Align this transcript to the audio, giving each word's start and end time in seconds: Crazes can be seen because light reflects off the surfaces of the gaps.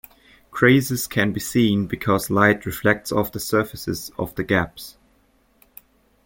Crazes 0.49 1.05
can 1.05 1.31
be 1.31 1.39
seen 1.39 1.85
because 1.85 2.31
light 2.31 2.65
reflects 2.65 3.11
off 3.11 3.31
the 3.31 3.39
surfaces 3.39 4.09
of 4.17 4.33
the 4.33 4.43
gaps. 4.43 4.97